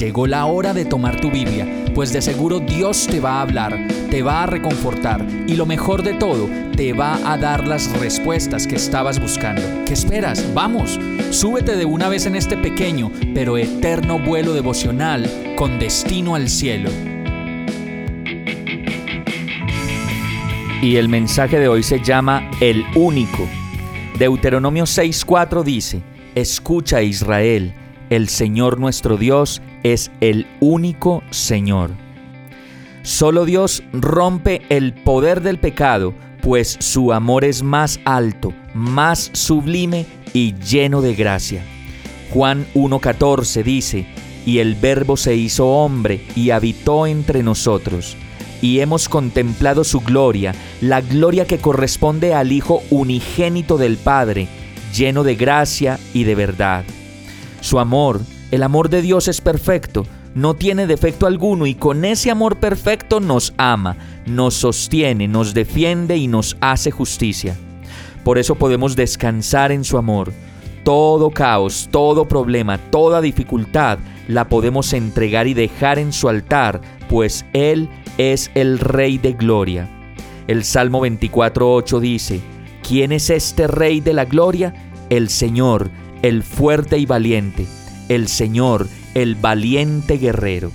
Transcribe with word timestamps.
Llegó 0.00 0.26
la 0.26 0.46
hora 0.46 0.72
de 0.72 0.86
tomar 0.86 1.20
tu 1.20 1.30
Biblia, 1.30 1.68
pues 1.94 2.10
de 2.10 2.22
seguro 2.22 2.58
Dios 2.58 3.06
te 3.06 3.20
va 3.20 3.32
a 3.32 3.42
hablar, 3.42 3.86
te 4.10 4.22
va 4.22 4.44
a 4.44 4.46
reconfortar 4.46 5.26
y 5.46 5.56
lo 5.56 5.66
mejor 5.66 6.02
de 6.02 6.14
todo, 6.14 6.48
te 6.74 6.94
va 6.94 7.16
a 7.30 7.36
dar 7.36 7.68
las 7.68 7.92
respuestas 8.00 8.66
que 8.66 8.76
estabas 8.76 9.20
buscando. 9.20 9.60
¿Qué 9.84 9.92
esperas? 9.92 10.54
Vamos, 10.54 10.98
súbete 11.28 11.76
de 11.76 11.84
una 11.84 12.08
vez 12.08 12.24
en 12.24 12.34
este 12.34 12.56
pequeño 12.56 13.12
pero 13.34 13.58
eterno 13.58 14.18
vuelo 14.18 14.54
devocional 14.54 15.54
con 15.54 15.78
destino 15.78 16.34
al 16.34 16.48
cielo. 16.48 16.88
Y 20.80 20.96
el 20.96 21.10
mensaje 21.10 21.58
de 21.58 21.68
hoy 21.68 21.82
se 21.82 22.00
llama 22.00 22.50
El 22.62 22.86
único. 22.94 23.46
Deuteronomio 24.18 24.84
6:4 24.84 25.62
dice, 25.62 26.00
Escucha 26.34 27.02
Israel, 27.02 27.74
el 28.08 28.30
Señor 28.30 28.80
nuestro 28.80 29.18
Dios 29.18 29.60
es 29.82 30.10
el 30.20 30.46
único 30.60 31.22
Señor. 31.30 31.90
Solo 33.02 33.44
Dios 33.44 33.82
rompe 33.92 34.62
el 34.68 34.92
poder 34.92 35.40
del 35.40 35.58
pecado, 35.58 36.14
pues 36.42 36.76
su 36.80 37.12
amor 37.12 37.44
es 37.44 37.62
más 37.62 38.00
alto, 38.04 38.52
más 38.74 39.30
sublime 39.32 40.06
y 40.32 40.54
lleno 40.54 41.00
de 41.02 41.14
gracia. 41.14 41.64
Juan 42.32 42.66
1.14 42.74 43.62
dice, 43.62 44.06
y 44.46 44.58
el 44.58 44.74
Verbo 44.74 45.16
se 45.16 45.34
hizo 45.34 45.66
hombre 45.66 46.24
y 46.34 46.50
habitó 46.50 47.06
entre 47.06 47.42
nosotros, 47.42 48.16
y 48.62 48.80
hemos 48.80 49.08
contemplado 49.08 49.84
su 49.84 50.00
gloria, 50.00 50.54
la 50.80 51.00
gloria 51.00 51.46
que 51.46 51.58
corresponde 51.58 52.34
al 52.34 52.52
Hijo 52.52 52.82
unigénito 52.90 53.78
del 53.78 53.96
Padre, 53.96 54.48
lleno 54.94 55.24
de 55.24 55.34
gracia 55.34 55.98
y 56.12 56.24
de 56.24 56.34
verdad. 56.34 56.84
Su 57.60 57.78
amor, 57.78 58.20
el 58.50 58.62
amor 58.62 58.88
de 58.88 59.02
Dios 59.02 59.28
es 59.28 59.40
perfecto, 59.40 60.06
no 60.34 60.54
tiene 60.54 60.86
defecto 60.86 61.26
alguno 61.26 61.66
y 61.66 61.74
con 61.74 62.04
ese 62.04 62.30
amor 62.30 62.58
perfecto 62.58 63.20
nos 63.20 63.54
ama, 63.56 63.96
nos 64.26 64.54
sostiene, 64.54 65.28
nos 65.28 65.54
defiende 65.54 66.16
y 66.16 66.26
nos 66.26 66.56
hace 66.60 66.90
justicia. 66.90 67.56
Por 68.24 68.38
eso 68.38 68.54
podemos 68.54 68.96
descansar 68.96 69.72
en 69.72 69.84
su 69.84 69.98
amor. 69.98 70.32
Todo 70.84 71.30
caos, 71.30 71.88
todo 71.90 72.26
problema, 72.26 72.78
toda 72.78 73.20
dificultad 73.20 73.98
la 74.28 74.48
podemos 74.48 74.92
entregar 74.92 75.46
y 75.46 75.54
dejar 75.54 75.98
en 75.98 76.12
su 76.12 76.28
altar, 76.28 76.80
pues 77.08 77.44
Él 77.52 77.88
es 78.18 78.50
el 78.54 78.78
Rey 78.78 79.18
de 79.18 79.32
Gloria. 79.32 79.88
El 80.46 80.64
Salmo 80.64 81.04
24.8 81.04 82.00
dice, 82.00 82.40
¿quién 82.86 83.12
es 83.12 83.30
este 83.30 83.66
Rey 83.66 84.00
de 84.00 84.12
la 84.12 84.24
Gloria? 84.24 84.74
El 85.10 85.28
Señor, 85.28 85.90
el 86.22 86.42
fuerte 86.42 86.98
y 86.98 87.06
valiente, 87.06 87.66
el 88.10 88.28
Señor, 88.28 88.88
el 89.14 89.36
valiente 89.36 90.18
guerrero. 90.18 90.72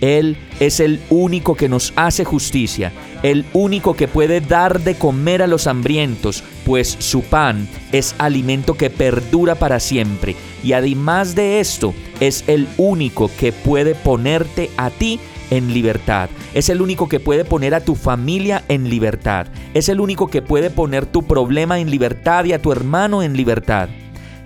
Él 0.00 0.38
es 0.60 0.80
el 0.80 0.98
único 1.10 1.54
que 1.54 1.68
nos 1.68 1.92
hace 1.94 2.24
justicia, 2.24 2.90
el 3.22 3.44
único 3.52 3.94
que 3.94 4.08
puede 4.08 4.40
dar 4.40 4.80
de 4.80 4.94
comer 4.94 5.42
a 5.42 5.46
los 5.46 5.66
hambrientos, 5.66 6.42
pues 6.64 6.96
su 6.98 7.22
pan 7.22 7.68
es 7.92 8.14
alimento 8.18 8.74
que 8.74 8.88
perdura 8.88 9.56
para 9.56 9.78
siempre. 9.78 10.36
Y 10.64 10.72
además 10.72 11.34
de 11.34 11.60
esto, 11.60 11.94
es 12.18 12.44
el 12.46 12.66
único 12.78 13.30
que 13.38 13.52
puede 13.52 13.94
ponerte 13.94 14.70
a 14.78 14.88
ti 14.88 15.20
en 15.50 15.74
libertad. 15.74 16.30
Es 16.54 16.70
el 16.70 16.80
único 16.80 17.08
que 17.08 17.20
puede 17.20 17.44
poner 17.44 17.74
a 17.74 17.84
tu 17.84 17.94
familia 17.94 18.64
en 18.68 18.88
libertad. 18.88 19.48
Es 19.74 19.90
el 19.90 20.00
único 20.00 20.28
que 20.28 20.40
puede 20.40 20.70
poner 20.70 21.04
tu 21.04 21.24
problema 21.24 21.78
en 21.78 21.90
libertad 21.90 22.46
y 22.46 22.54
a 22.54 22.62
tu 22.62 22.72
hermano 22.72 23.22
en 23.22 23.36
libertad. 23.36 23.90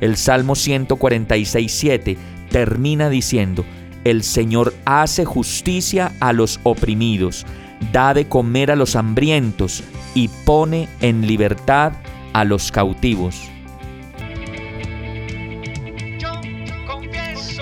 El 0.01 0.17
Salmo 0.17 0.55
146.7 0.55 2.17
termina 2.51 3.09
diciendo, 3.09 3.65
el 4.05 4.23
Señor 4.23 4.75
hace 4.85 5.25
justicia 5.25 6.13
a 6.21 6.33
los 6.33 6.61
oprimidos, 6.63 7.47
da 7.93 8.15
de 8.15 8.29
comer 8.29 8.71
a 8.71 8.77
los 8.77 8.97
hambrientos 8.97 9.83
y 10.15 10.29
pone 10.45 10.89
en 11.01 11.27
libertad 11.27 11.93
a 12.33 12.45
los 12.45 12.71
cautivos. 12.71 13.54